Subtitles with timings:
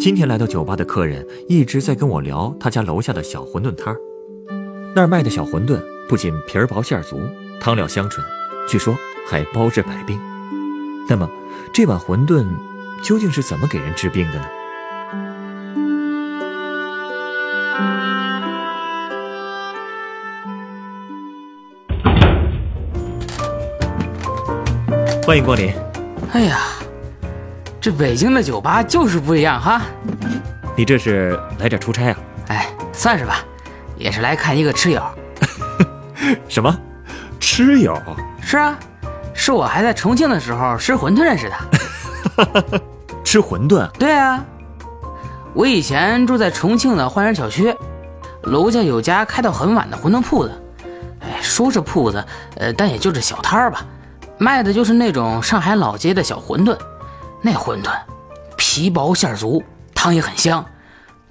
[0.00, 3.98] 今天来到酒吧的客人一直在跟我聊他家楼下的小馄饨摊儿，
[4.94, 5.76] 那儿卖的小馄饨
[6.08, 7.20] 不仅皮儿薄馅儿足，
[7.60, 8.24] 汤料香醇，
[8.68, 8.94] 据说
[9.28, 10.16] 还包治百病。
[11.08, 11.28] 那么，
[11.74, 12.46] 这碗馄饨
[13.02, 14.44] 究竟是怎么给人治病的呢？
[25.26, 25.72] 欢迎光临。
[26.32, 26.60] 哎呀，
[27.80, 29.82] 这北京的酒吧就是不一样哈！
[30.76, 32.16] 你这是来这儿出差啊？
[32.48, 33.44] 哎，算是吧，
[33.96, 35.02] 也是来看一个吃友。
[36.48, 36.76] 什么？
[37.38, 37.96] 吃友？
[38.40, 38.76] 是啊，
[39.32, 42.80] 是我还在重庆的时候吃馄饨认识的。
[43.24, 43.88] 吃馄饨？
[43.92, 44.44] 对啊，
[45.54, 47.74] 我以前住在重庆的花园小区，
[48.42, 50.62] 楼下有家开到很晚的馄饨铺子。
[51.20, 52.24] 哎，说是铺子，
[52.56, 53.84] 呃，但也就是小摊儿吧，
[54.36, 56.76] 卖的就是那种上海老街的小馄饨。
[57.42, 57.90] 那馄饨
[58.56, 59.62] 皮薄馅足，
[59.94, 60.64] 汤也很香。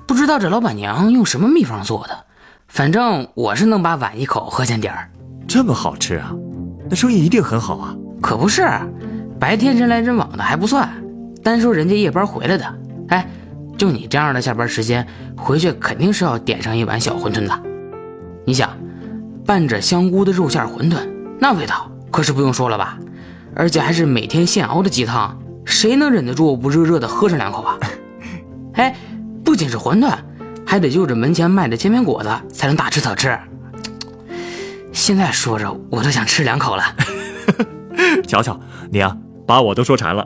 [0.06, 2.26] 不知道这老板娘用什么秘方做的，
[2.68, 5.10] 反正我是能把碗一口喝见底儿。
[5.48, 6.34] 这么好吃啊？
[6.90, 7.96] 那生意一定很好啊？
[8.22, 8.66] 可不是，
[9.40, 10.90] 白天人来人往的还不算，
[11.44, 12.76] 单说人家夜班回来的，
[13.10, 13.30] 哎，
[13.78, 15.06] 就你这样的下班时间
[15.36, 17.64] 回去，肯定是要点上一碗小馄饨的。
[18.46, 18.70] 你想，
[19.46, 20.98] 拌着香菇的肉馅馄饨，
[21.38, 22.98] 那味道可是不用说了吧？
[23.54, 27.78] 而且还是每天现熬的鸡汤，谁能忍得住不热热的喝上两口啊？
[28.74, 28.96] 哎，
[29.44, 30.12] 不仅是馄饨，
[30.66, 33.38] 还得就着门前卖的煎饼果子才能大吃特吃。
[34.94, 36.84] 现在说着我都想吃两口了。
[38.26, 38.60] 瞧瞧
[38.90, 39.16] 你啊，
[39.46, 40.26] 把我都说馋了。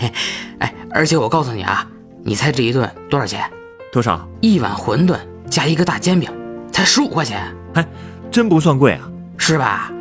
[0.58, 1.86] 哎，而且我告诉你啊，
[2.24, 3.44] 你猜这一顿多少钱？
[3.92, 4.26] 多少？
[4.40, 5.16] 一碗馄饨
[5.50, 6.30] 加一个大煎饼，
[6.72, 7.54] 才十五块钱。
[7.74, 7.86] 哎，
[8.30, 9.92] 真不算贵啊，是吧？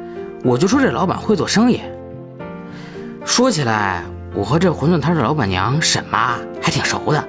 [0.43, 1.81] 我就说这老板会做生意。
[3.25, 4.03] 说起来，
[4.37, 7.27] 我和这馄饨摊的老板娘沈妈还挺熟的。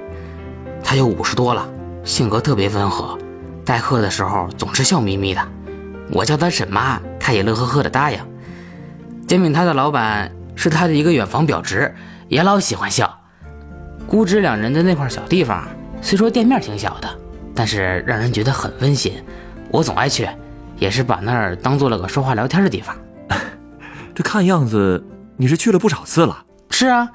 [0.83, 1.67] 她有五十多了，
[2.03, 3.17] 性格特别温和，
[3.65, 5.41] 待客的时候总是笑眯眯的。
[6.11, 8.19] 我叫她沈妈，她也乐呵呵的答应。
[9.27, 11.91] 煎饼摊的老板是她的一个远房表侄，
[12.27, 13.11] 也老喜欢笑。
[14.05, 15.67] 姑侄两人的那块小地方，
[16.03, 17.09] 虽说店面挺小的，
[17.55, 19.13] 但是让人觉得很温馨。
[19.71, 20.29] 我总爱去，
[20.77, 22.95] 也是把那儿当做了个说话聊天的地方。
[24.13, 25.03] 这看样子
[25.37, 26.43] 你是去了不少次了。
[26.79, 27.09] 是啊，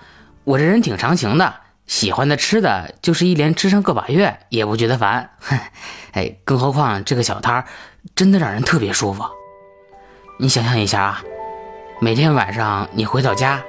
[0.45, 1.55] 我这人挺长情的，
[1.87, 5.31] 喜欢的吃的就是一连吃上个把月也不觉得烦。
[5.41, 5.59] 哼，
[6.13, 7.65] 哎，更何况这个小摊儿
[8.15, 9.25] 真的让人特别舒服。
[10.39, 11.23] 你想象一下啊，
[11.99, 13.63] 每天晚上你回到家，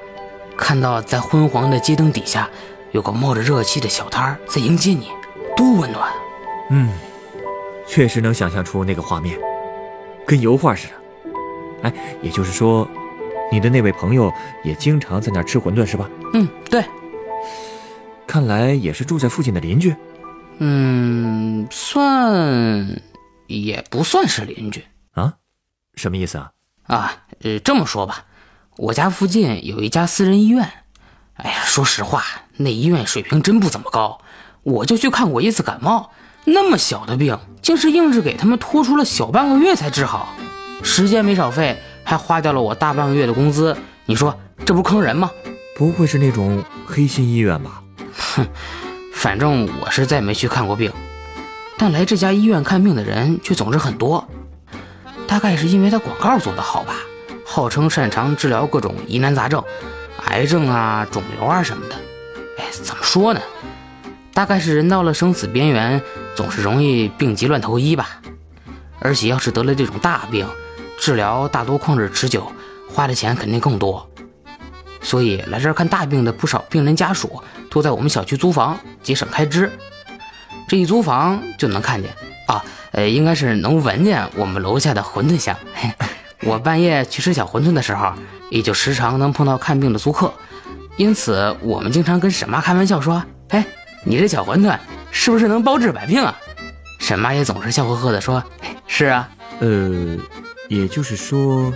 [0.57, 2.49] 看到在昏黄的街灯底下
[2.91, 5.09] 有个冒着热气的小摊儿在迎接你，
[5.55, 6.11] 多温暖。
[6.71, 6.89] 嗯，
[7.87, 9.39] 确实能想象出那个画面，
[10.27, 10.93] 跟油画似的。
[11.83, 12.85] 哎，也就是说，
[13.51, 14.31] 你的那位朋友
[14.63, 16.09] 也经常在那儿吃馄饨是吧？
[16.33, 16.83] 嗯，对，
[18.25, 19.95] 看来也是住在附近的邻居。
[20.57, 22.99] 嗯，算
[23.47, 24.83] 也不算是邻居
[25.13, 25.33] 啊？
[25.95, 26.51] 什么意思啊？
[26.87, 28.25] 啊，呃，这么说吧，
[28.77, 30.69] 我家附近有一家私人医院。
[31.35, 32.23] 哎呀，说实话，
[32.57, 34.19] 那医院水平真不怎么高。
[34.63, 36.11] 我就去看过一次感冒，
[36.45, 40.33] 那么小的病，竟是硬是给他们拖出了小半个月才治好，
[40.81, 43.75] 时间没少费，还花掉了我大半个月的工资。
[44.05, 45.29] 你说这不坑人吗？
[45.75, 47.81] 不会是那种黑心医院吧？
[48.17, 48.47] 哼，
[49.13, 50.89] 反正我是再没去看过病，
[51.77, 54.25] 但来这家医院看病的人却总是很多。
[55.27, 56.93] 大概是因为他广告做得好吧，
[57.45, 59.61] 号称擅长治疗各种疑难杂症，
[60.27, 61.95] 癌症啊、肿瘤啊什么的。
[62.57, 63.41] 哎，怎么说呢？
[64.33, 66.01] 大概是人到了生死边缘，
[66.35, 68.21] 总是容易病急乱投医吧。
[68.99, 70.47] 而且要是得了这种大病，
[70.97, 72.51] 治疗大多旷日持久，
[72.91, 74.09] 花的钱肯定更多。
[75.01, 79.71] 所以来这儿看大病的不少病人家属都在我们小区租房，节省开支。
[80.67, 82.11] 这一租房就能看见
[82.47, 85.55] 啊，呃，应该是能闻见我们楼下的馄饨香。
[86.41, 88.13] 我半夜去吃小馄饨的时候，
[88.49, 90.33] 也就时常能碰到看病的租客。
[90.97, 93.63] 因此，我们经常跟沈妈开玩笑说：“哎，
[94.03, 94.75] 你这小馄饨
[95.11, 96.35] 是不是能包治百病啊？”
[96.99, 98.43] 沈妈也总是笑呵呵地说
[98.87, 100.17] ：“是啊。”呃，
[100.67, 101.73] 也就是说，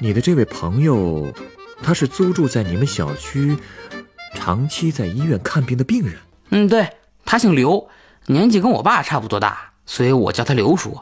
[0.00, 1.32] 你的这位朋友，
[1.82, 3.56] 他是租住在你们小区，
[4.34, 6.14] 长期在医院看病的病人。
[6.50, 6.88] 嗯，对
[7.24, 7.88] 他姓刘，
[8.26, 10.98] 年纪跟我爸差不多大，所以我叫他刘叔。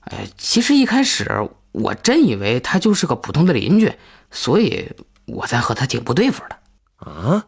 [0.00, 1.30] 哎，其实一开始
[1.72, 3.92] 我真以为他就是个普通的邻居，
[4.30, 4.90] 所以
[5.26, 6.56] 我才和他挺不对付的。
[6.96, 7.46] 啊，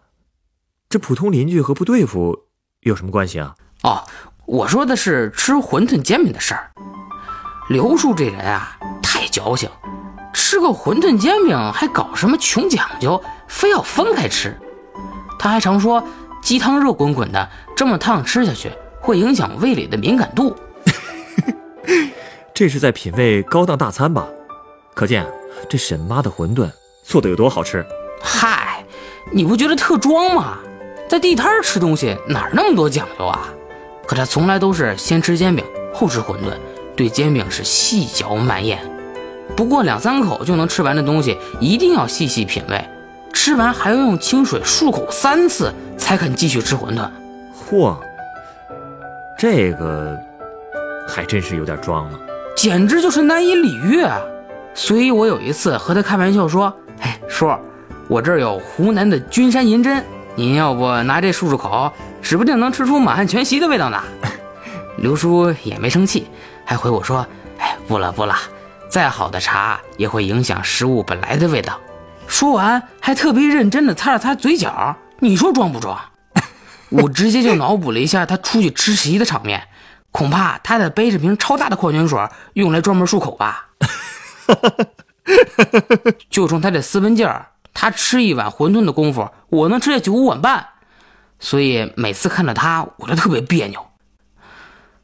[0.88, 2.46] 这普通邻居和不对付
[2.80, 3.54] 有什么关系啊？
[3.82, 4.06] 哦，
[4.46, 6.70] 我说的是吃馄饨煎饼的事儿。
[7.70, 9.70] 刘叔这人啊，太矫情，
[10.34, 14.58] 吃个馄饨煎饼还搞什么穷讲究，非要分开吃。
[15.38, 16.02] 他还常说
[16.42, 20.56] 鸡汤热滚滚的，这么烫吃下去会影响胃里的敏感度。
[22.52, 24.26] 这是在品味高档大餐吧？
[24.92, 25.24] 可见
[25.68, 26.68] 这沈妈的馄饨
[27.04, 27.86] 做的有多好吃。
[28.20, 28.84] 嗨，
[29.30, 30.58] 你不觉得特装吗？
[31.08, 33.48] 在地摊吃东西哪儿那么多讲究啊？
[34.08, 35.64] 可他从来都是先吃煎饼
[35.94, 36.58] 后吃馄饨，
[37.00, 38.78] 对煎饼是细嚼慢咽。
[39.56, 42.78] 不过两三口就能吃完的东西，一定要细细品味。
[43.32, 47.08] 吃完还要用清水漱口三次，才肯继续吃馄饨。
[47.70, 47.96] 嚯，
[49.38, 50.14] 这个
[51.08, 52.20] 还真是有点装了，
[52.54, 54.20] 简直就是难以理喻啊！
[54.74, 56.70] 所以我有一次和他开玩笑说
[57.00, 57.50] ：“哎，叔，
[58.08, 60.04] 我这儿有湖南的君山银针，
[60.34, 63.98] 您要不拿这漱漱口，指不定能吃出满汉全席的味道呢。”
[64.98, 66.26] 刘叔也没生气，
[66.70, 67.26] 还回我说
[67.58, 68.36] ：“哎，不了不了，
[68.88, 71.80] 再好的茶也会影响食物本来的味道。”
[72.28, 74.96] 说完，还特别认真地擦了擦嘴角。
[75.18, 76.00] 你说装不装？
[76.90, 79.66] 我直接就脑补了一下他出去吃席的场面，
[80.12, 83.70] 恐怕他得背着瓶超大的矿泉水，用来专门漱口吧。
[86.30, 90.64] 就冲他这斯文劲儿，他吃一碗馄饨的功夫，我能吃下去五碗半。
[91.40, 93.84] 所以每次看到他，我就特别别扭。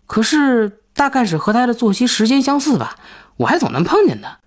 [0.06, 2.96] 可是大概是和他的作息时间相似吧，
[3.36, 4.40] 我还总能碰见他。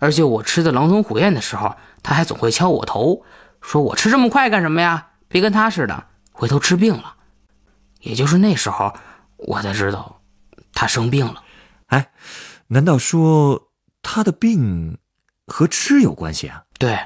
[0.00, 3.24] 而且我吃的狼吞虎咽的时候，他还总会敲我头，
[3.60, 5.08] 说我吃这么快干什么呀？
[5.28, 7.16] 别跟他似的，回头吃病了。
[8.00, 8.94] 也就是那时候，
[9.36, 10.20] 我才知道
[10.72, 11.42] 他生病了。
[11.88, 12.10] 哎，
[12.68, 13.68] 难道说
[14.00, 14.98] 他的病
[15.46, 16.62] 和吃有关系啊？
[16.78, 16.98] 对，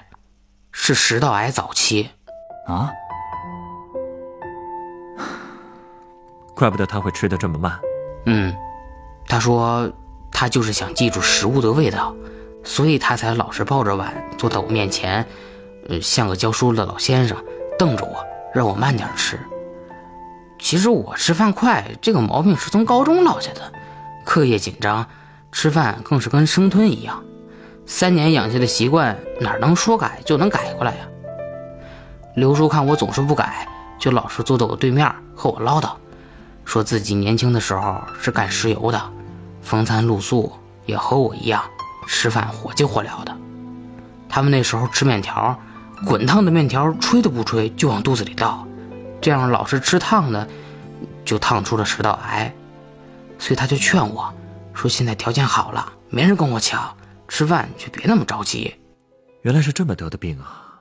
[0.71, 2.11] 是食道癌早期
[2.67, 2.91] 啊。
[6.55, 7.81] 怪不得他会吃的这么慢。
[8.27, 8.55] 嗯，
[9.27, 9.91] 他说
[10.31, 12.15] 他就是想记住食物的味道。
[12.65, 15.27] 所以他才老是抱着碗坐在我面前，
[15.89, 17.37] 呃，像个教书的老先生，
[17.77, 18.25] 瞪着我，
[18.55, 19.37] 让我慢点吃。
[20.61, 23.73] 其实我吃饭快这个毛病是从高中落下的，
[24.25, 25.05] 课业紧张，
[25.51, 27.21] 吃饭更是跟生吞一样。
[27.85, 31.09] 三年养下的习惯，哪能说改就能改过来呀？
[32.37, 33.67] 刘叔看我总是不改，
[33.99, 35.91] 就老是坐在我对面和我唠叨，
[36.73, 38.99] 说自己年轻的时候是干石油的，
[39.61, 40.51] 风餐露宿，
[40.87, 41.63] 也和我一样。
[42.07, 43.37] 吃饭火急火燎的，
[44.27, 45.55] 他们那时候吃面条，
[46.07, 48.67] 滚烫的面条吹都不吹就往肚子里倒，
[49.21, 50.49] 这样老是吃烫的，
[51.27, 52.51] 就烫出了食道癌。
[53.39, 54.33] 所以他就劝我
[54.73, 56.97] 说：“现在条件好了，没人跟我抢，
[57.29, 58.75] 吃饭就别那么着急。”
[59.45, 60.81] 原来是这么得的病啊！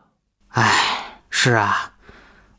[0.52, 0.74] 哎，
[1.30, 1.92] 是啊，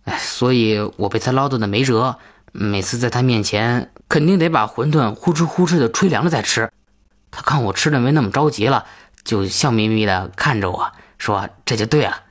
[0.05, 2.19] 哎，所以我被他唠叨的没辙，
[2.53, 6.71] 每次在他面前，肯定得把馄饨呼哧呼哧的吹凉了再吃。
[7.31, 8.85] 他看我吃的没那么着急了，
[9.25, 12.25] 就笑眯眯的看着我说：“这就对了。”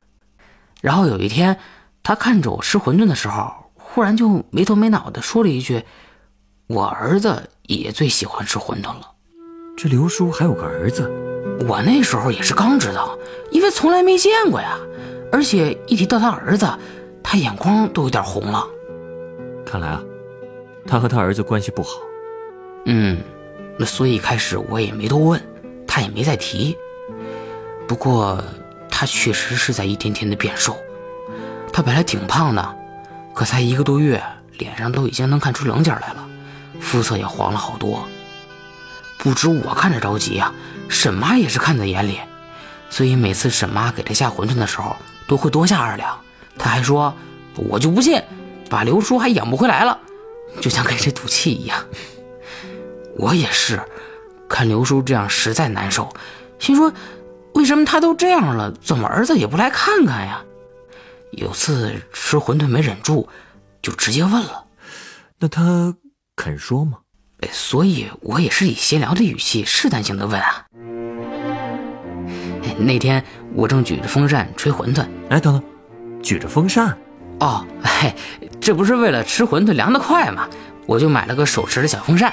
[0.79, 1.57] 然后有一天，
[2.03, 5.83] 他看着我吃馄饨的时候，忽然就没头没脑的说了一句
[6.67, 9.11] ：“我儿子也最喜欢吃馄饨了。”
[9.75, 11.09] 这刘叔还有个儿子，
[11.67, 13.17] 我那时候也是刚知道，
[13.49, 14.77] 因为从来没见过呀。
[15.31, 16.69] 而且一提到他儿子，
[17.23, 18.67] 他眼眶都有点红了。
[19.65, 20.03] 看来啊，
[20.91, 22.01] 他和他儿子关系不好。
[22.85, 23.17] 嗯。
[23.77, 25.41] 那所以一开始我也没多问，
[25.87, 26.77] 他也没再提。
[27.87, 28.43] 不过
[28.89, 30.75] 他确实是在一天天的变瘦。
[31.71, 32.75] 他本来挺胖的，
[33.33, 34.21] 可才一个多月，
[34.57, 36.27] 脸上都已经能看出棱角来了，
[36.81, 38.05] 肤色也黄了好多。
[39.17, 40.53] 不止我看着着急啊，
[40.89, 42.19] 沈妈也是看在眼里。
[42.89, 46.19] 所以每次沈妈给他下馄饨的时候，都会多下二两。
[46.57, 47.15] 他还说
[47.55, 48.21] ：“我就不信，
[48.69, 49.97] 把刘叔还养不回来了，
[50.59, 51.85] 就像跟谁赌气一样。”
[53.17, 53.81] 我也是，
[54.49, 56.11] 看刘叔这样实在难受，
[56.59, 56.91] 心说，
[57.53, 60.43] 为什么他都这样了，怎么儿子也不来看看呀？
[61.31, 63.29] 有次吃馄饨没忍住，
[63.81, 64.65] 就直接问了。
[65.39, 65.95] 那他
[66.35, 66.99] 肯说吗？
[67.51, 70.65] 所以我也是以闲聊的语气试探性的问啊。
[72.77, 75.63] 那天我正举着风扇吹馄饨，哎，等等，
[76.21, 76.97] 举着风扇？
[77.39, 78.13] 哦，嘿，
[78.61, 80.47] 这不是为了吃馄饨凉得快吗？
[80.85, 82.31] 我就买了个手持的小风扇。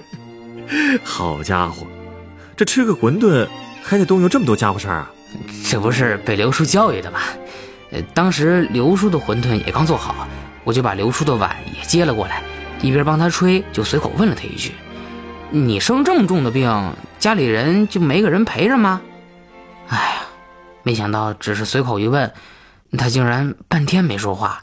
[1.04, 1.86] 好家伙，
[2.56, 3.46] 这吃个馄饨
[3.82, 5.10] 还得动用这么多家伙事儿啊！
[5.68, 7.20] 这不是被刘叔教育的吗？
[7.90, 10.26] 呃，当时刘叔的馄饨也刚做好，
[10.64, 12.42] 我就把刘叔的碗也接了过来，
[12.80, 14.72] 一边帮他吹，就随口问了他一句
[15.50, 19.00] ：“你生这么重的病，家里人就没个人陪着吗？”
[19.88, 20.22] 哎呀，
[20.82, 22.32] 没想到只是随口一问，
[22.96, 24.62] 他竟然半天没说话。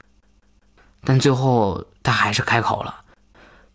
[1.03, 2.93] 但最后他还是开口了，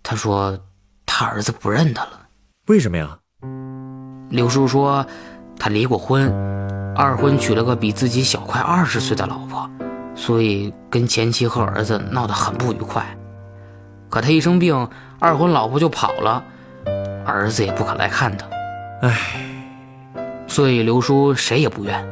[0.02, 0.58] 他说
[1.06, 2.20] 他儿子不认他了。
[2.66, 3.18] 为什么呀？
[4.30, 5.06] 刘叔说
[5.58, 6.32] 他离过婚，
[6.96, 9.68] 二婚娶了个比自己小快二十岁的老婆，
[10.14, 13.04] 所以跟前妻和儿子闹得很不愉快。
[14.08, 14.88] 可他一生病，
[15.18, 16.42] 二婚老婆就跑了，
[17.24, 18.46] 儿子也不肯来看他。
[19.02, 19.44] 唉，
[20.46, 22.06] 所以刘叔谁也不怨。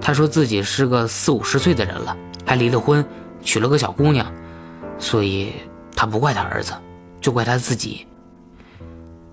[0.00, 3.04] 他说自己是个四五十岁的人了，还离了婚。
[3.42, 4.26] 娶了个小姑娘，
[4.98, 5.52] 所以
[5.94, 6.72] 他不怪他儿子，
[7.20, 8.06] 就怪他自己。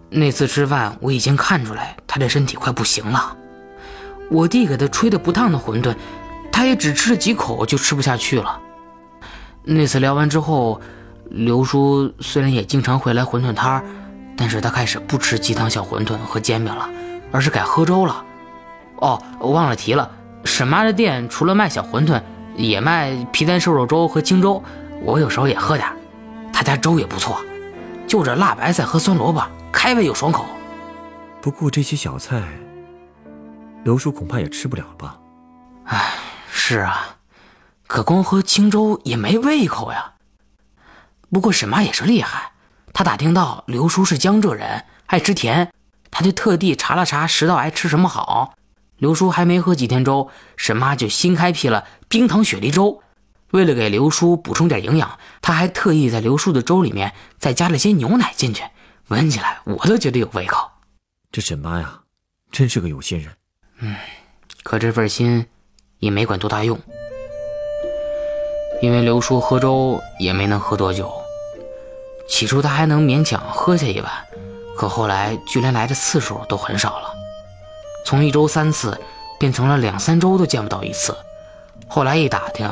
[0.10, 3.38] 那次吃饭，我已经看出来他这身体快不行了。
[4.32, 5.96] 我弟给他吹的不烫的馄饨，
[6.52, 8.60] 他也只吃了几口就吃不下去了。
[9.64, 10.82] 那次聊完之后，
[11.30, 13.84] 刘叔虽然也经常会来馄饨摊，
[14.36, 16.90] 但是他开始不吃鸡汤小馄饨和煎饼了，
[17.32, 18.26] 而是改喝粥了。
[18.98, 20.10] 哦，我忘了提了，
[20.44, 22.22] 沈妈的店除了卖小馄饨。
[22.56, 24.64] 也卖皮蛋瘦肉粥和清粥，
[25.02, 25.88] 我有时候也喝点。
[26.52, 27.40] 他家粥也不错，
[28.08, 29.42] 就着辣白菜和酸萝卜，
[29.72, 30.46] 开胃又爽口。
[31.42, 32.44] 不过这些小菜，
[33.84, 35.18] 刘叔恐怕也吃不了吧？
[35.86, 36.16] 唉，
[36.52, 37.16] 是啊，
[37.88, 40.14] 可光喝清粥也没胃口呀。
[41.32, 42.52] 不过沈妈也是厉害，
[42.92, 45.72] 她打听到刘叔是江浙人，爱吃甜，
[46.12, 48.56] 她就特地查了查食道癌吃什么好。
[48.98, 53.02] 刘叔还没喝几天粥，沈妈就新开辟了冰糖雪梨粥。
[53.52, 58.64] 为了给刘叔补充点营养，他还特意在刘叔的粥里面再加了些牛奶进去，
[59.08, 60.70] 闻起来我都觉得有胃口。
[61.32, 62.02] 这沈妈呀，
[62.52, 63.34] 真是个有心人。
[63.80, 63.96] 嗯，
[64.62, 65.48] 可这份心
[65.98, 66.80] 也没管多大用，
[68.84, 71.12] 因为刘叔喝粥也没能喝多久。
[72.28, 74.12] 起初他还能勉强喝下一碗，
[74.78, 77.12] 可后来就连来的次数都很少了。
[78.06, 79.00] 从一周三次
[79.40, 81.18] 变成了两三周都见不到一次。
[81.88, 82.70] 后来一打听，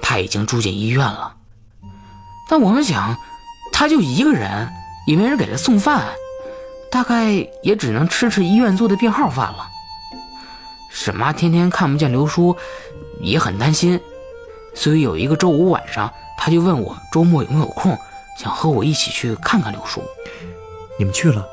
[0.00, 1.34] 他已经住进医院了。
[2.48, 3.16] 但我们想，
[3.72, 4.72] 他就一个人，
[5.06, 6.06] 也没人给他送饭，
[6.90, 9.68] 大概也只能吃吃医院做的病号饭了。
[10.90, 12.56] 沈妈天天看不见刘叔，
[13.20, 14.00] 也很担心，
[14.74, 17.96] 所以有一个周五晚上，他就问我周末有没有空，
[18.38, 20.02] 想和我一起去看看刘叔。
[20.98, 21.46] 你们去了？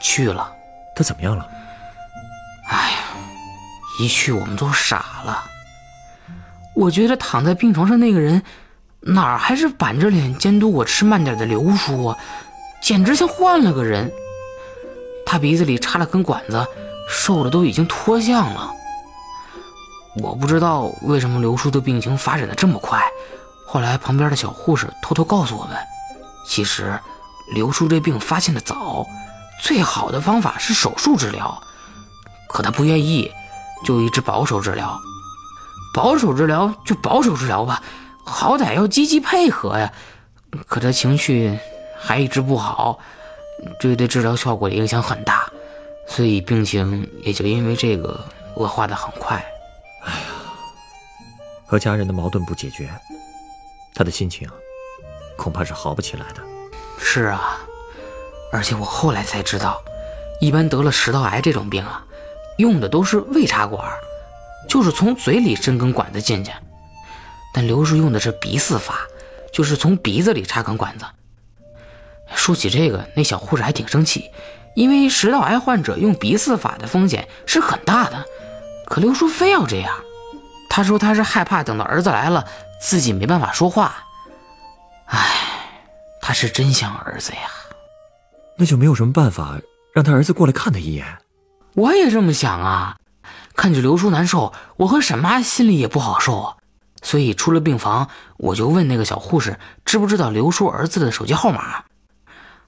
[0.00, 0.52] 去了。
[0.96, 1.46] 他怎么样了？
[2.68, 2.98] 哎呀，
[4.00, 5.44] 一去我们都傻了。
[6.78, 8.40] 我觉得躺在病床上那个人，
[9.00, 12.16] 哪儿还是板着脸监督我吃慢点的刘叔啊？
[12.80, 14.08] 简直像换了个人。
[15.26, 16.64] 他鼻子里插了根管子，
[17.10, 18.72] 瘦的都已经脱相了。
[20.22, 23.02] 我不知道为什么刘叔的病情发展的这么快。
[23.66, 25.76] 后来旁边的小护士偷偷告诉我们，
[26.46, 26.96] 其实
[27.54, 29.04] 刘叔这病发现的早，
[29.60, 31.60] 最好的方法是手术治疗。
[32.48, 33.28] 可他不愿意，
[33.84, 34.96] 就一直保守治疗。
[35.98, 37.82] 保守治疗就保守治疗吧，
[38.24, 39.92] 好歹要积极配合呀。
[40.68, 41.58] 可他情绪
[41.98, 43.00] 还一直不好，
[43.80, 45.50] 这对治疗效果的影响很大，
[46.06, 48.24] 所以病情也就因为这个
[48.54, 49.44] 恶化的很快。
[50.04, 50.26] 哎呀，
[51.66, 52.88] 和家人的矛盾不解决，
[53.92, 54.48] 他的心情
[55.36, 56.40] 恐怕是好不起来的。
[56.96, 57.58] 是啊，
[58.52, 59.82] 而且我后来才知道，
[60.40, 62.04] 一般得了食道癌这种病啊。
[62.58, 63.84] 用的都是胃插管，
[64.68, 66.52] 就是从嘴里伸根管子进去。
[67.52, 69.00] 但刘叔用的是鼻饲法，
[69.52, 71.06] 就是从鼻子里插根管子。
[72.34, 74.30] 说起这个，那小护士还挺生气，
[74.76, 78.22] 因为食道癌患者用鼻饲法的风险是很大的。
[78.86, 79.94] 可刘叔非要这样，
[80.68, 82.46] 他说他是害怕等到儿子来了，
[82.80, 84.04] 自己没办法说话。
[85.06, 85.26] 唉，
[86.20, 87.50] 他是真想儿子呀。
[88.56, 89.58] 那就没有什么办法
[89.94, 91.06] 让他儿子过来看他一眼。
[91.74, 92.96] 我也这么想啊，
[93.58, 96.56] 看着刘叔难受，我和沈妈心里也不好受啊，
[97.02, 101.82] 所以出了病房，我就问那个小护士知不知道刘叔儿子的手机号码。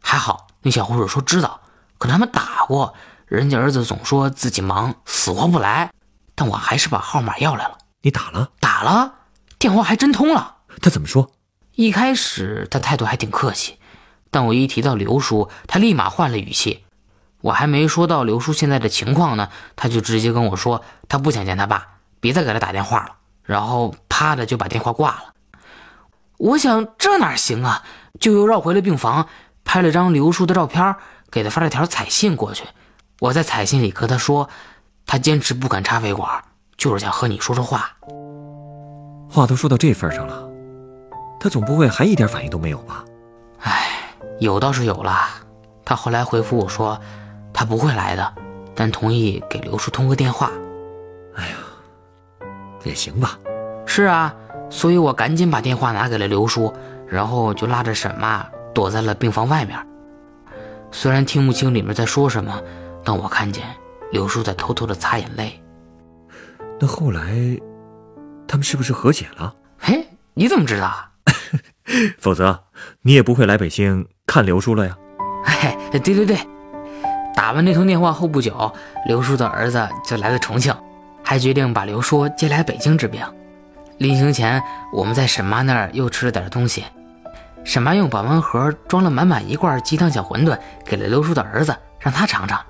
[0.03, 1.61] 还好那小护士说知道，
[1.97, 2.93] 可他们打过，
[3.27, 5.93] 人家儿子总说自己忙，死活不来。
[6.35, 7.79] 但我还是把号码要来了。
[8.03, 8.51] 你打了？
[8.59, 9.15] 打了，
[9.61, 10.57] 电话还真通了。
[10.83, 11.31] 他怎么说？
[11.77, 13.79] 一开始他态度还挺客气，
[14.33, 16.85] 但我一提到刘叔，他立马换了语气。
[17.41, 21.87] 我还没说到刘叔现在的情况呢，他就直接跟我说他不想见他爸，
[22.21, 23.17] 别再给他打电话了。
[23.43, 25.35] 然后啪的就把电话挂了。
[26.37, 27.83] 我想这哪行啊，
[28.21, 29.27] 就又绕回了病房，
[29.65, 30.95] 拍了张刘叔的照片，
[31.31, 32.65] 给他发了条彩信过去。
[33.21, 34.49] 我在彩信里和他说，
[35.07, 36.43] 他坚持不敢插胃管，
[36.77, 37.91] 就是想和你说说话。
[39.29, 40.49] 话都说到这份上了，
[41.41, 43.05] 他总不会还一点反应都没有吧？
[43.61, 43.87] 唉。
[44.39, 45.29] 有倒是有了，
[45.85, 46.99] 他后来回复我说，
[47.61, 48.35] 他不会来的，
[48.75, 50.51] 但同意给刘叔通个电话。
[51.35, 51.57] 哎呀，
[52.85, 53.39] 也行吧。
[53.85, 54.35] 是啊，
[54.71, 56.73] 所以我赶紧把电话拿给了刘叔，
[57.07, 59.79] 然后就拉着沈妈躲在了病房外面。
[60.91, 62.63] 虽然听不清里面在说什么，
[63.05, 63.63] 但我看见
[64.11, 65.63] 刘叔在偷偷的擦眼泪。
[66.81, 67.21] 那后来，
[68.49, 69.55] 他们是不是和解了？
[69.79, 70.91] 嘿，你怎么知道？
[72.17, 72.59] 否则
[73.03, 74.97] 你也不会来北京看刘叔了呀。
[75.45, 76.39] 嘿，对对对，
[77.41, 78.71] 打完那通电话后不久，
[79.07, 80.77] 刘叔的儿子就来了重庆，
[81.25, 83.25] 还决定把刘叔接来北京治病。
[83.97, 86.85] 临行前，我们在沈妈那儿又吃了点东西。
[87.65, 92.61] 沈妈用保温盒装了满满一罐鸡汤小馄饨，给了刘叔的儿子，让他尝尝，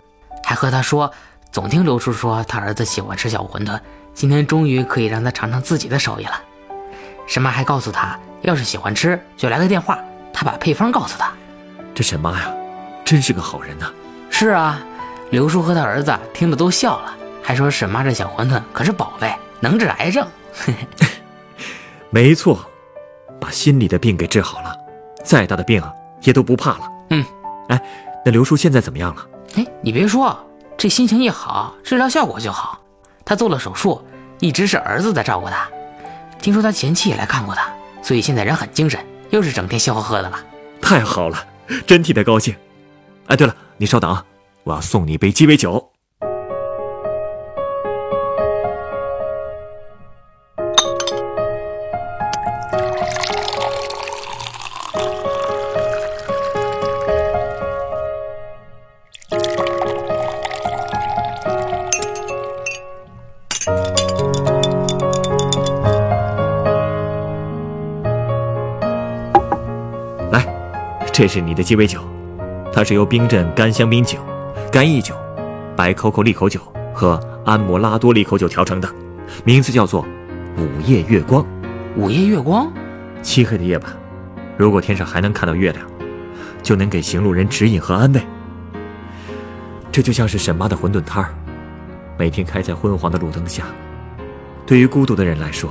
[0.44, 1.10] 还和他说，
[1.50, 3.76] 总听刘叔说他儿子喜欢吃小馄饨，
[4.14, 6.40] 今天终于可以让他尝尝自己的手艺了。
[7.26, 9.98] 沈妈还告诉他，要是喜欢吃，就来个电话，
[10.32, 11.32] 他把配方告诉他。
[11.92, 12.54] 这沈妈呀，
[13.04, 13.90] 真是个好人呐。
[14.30, 14.80] 是啊，
[15.30, 20.26] 刘叔和他儿子听得都笑了，还说沈妈这小馄饨可是宝贝，能治癌症。
[22.10, 22.58] 没错，
[23.38, 24.75] 把心里的病给治好了，
[25.22, 26.80] 再大的病啊也都不怕了。
[27.10, 27.25] 嗯，
[27.68, 27.80] 哎，
[28.25, 29.26] 那刘叔现在怎么样了？
[29.56, 30.37] 哎，你别说，
[30.78, 32.80] 这心情一好，治疗效果就好。
[33.25, 34.02] 他做了手术，
[34.38, 35.68] 一直是儿子在照顾他。
[36.40, 37.68] 听说他前妻也来看过他，
[38.02, 40.40] 所以现在人很精神，又是整天笑呵呵的了。
[40.80, 41.44] 太好了，
[41.87, 42.54] 真替他高兴。
[43.30, 44.25] 哎，对了，你稍等啊，
[44.64, 45.92] 我要送你一杯鸡尾酒。
[70.32, 70.44] 来，
[71.12, 72.00] 这是你的鸡尾酒，
[72.80, 74.18] 它是由冰镇干香槟酒、
[74.72, 75.14] 干邑酒、
[75.76, 76.58] 白 COCO 利口酒
[76.94, 78.88] 和安摩拉多利口酒调成的，
[79.45, 80.00] 名字叫做
[80.56, 81.47] “午夜月光”。
[81.95, 82.73] 午夜月光，
[83.21, 83.93] 漆黑的夜晚，
[84.56, 85.86] 如果天上还能看到月亮，
[86.62, 88.23] 就能给行路人指引和安慰。
[89.93, 91.34] 这就像是沈妈的馄饨摊儿，
[92.16, 93.64] 每天开在昏黄的路灯下，
[94.64, 95.71] 对于孤独的人来说，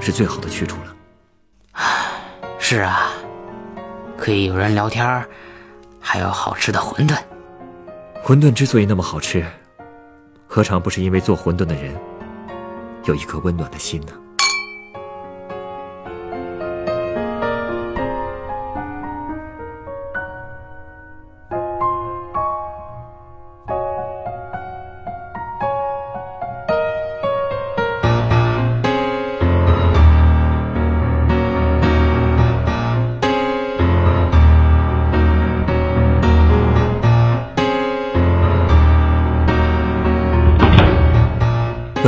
[0.00, 1.84] 是最好的去处了。
[2.58, 3.10] 是啊，
[4.16, 5.22] 可以有人聊天，
[6.00, 7.16] 还有好吃的馄饨。
[8.24, 9.44] 馄饨之所以那么好吃，
[10.46, 11.94] 何尝不是因为做馄饨的人
[13.04, 14.12] 有一颗温暖的心呢？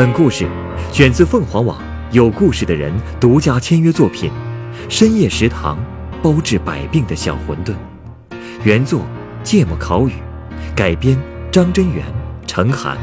[0.00, 0.48] 本故事
[0.90, 1.78] 选自凤凰网
[2.10, 4.30] 有故事的人独家签约作品
[4.88, 5.76] 《深夜食堂》，
[6.22, 7.74] 包治百病的小馄饨。
[8.64, 9.02] 原作
[9.44, 10.12] 芥末烤鱼，
[10.74, 11.20] 改编
[11.52, 12.02] 张真源、
[12.46, 12.96] 陈寒，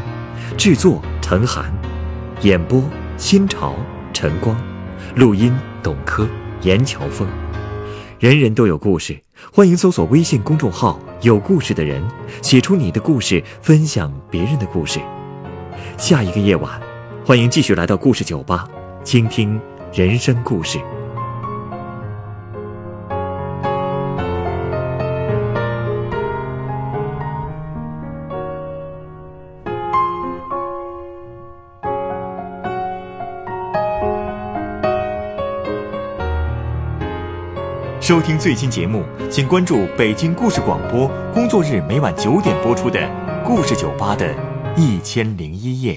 [0.57, 1.71] 制作陈寒，
[2.41, 2.83] 演播
[3.15, 3.75] 新潮、
[4.12, 4.57] 晨光，
[5.15, 6.27] 录音董珂、
[6.63, 7.27] 严乔峰。
[8.17, 9.21] 人人都有故事，
[9.53, 12.01] 欢迎搜索微信公众号“有故事的人”，
[12.41, 14.99] 写出你的故事，分享别人的故事。
[15.95, 16.79] 下一个夜晚，
[17.27, 18.65] 欢迎继续来到故事酒吧，
[19.03, 19.59] 倾听
[19.91, 20.79] 人生故事。
[37.99, 43.01] 收听最新节目，请关注北京故事广播，工作日每晚九点播出的
[43.43, 44.33] 《故事酒吧》的
[44.77, 45.95] 《一千零一夜》。